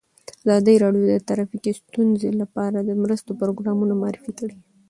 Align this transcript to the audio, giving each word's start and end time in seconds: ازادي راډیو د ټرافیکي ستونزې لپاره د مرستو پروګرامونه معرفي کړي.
ازادي 0.41 0.75
راډیو 0.83 1.03
د 1.09 1.13
ټرافیکي 1.27 1.71
ستونزې 1.81 2.29
لپاره 2.41 2.77
د 2.81 2.89
مرستو 3.03 3.31
پروګرامونه 3.41 3.93
معرفي 4.01 4.31
کړي. 4.39 4.57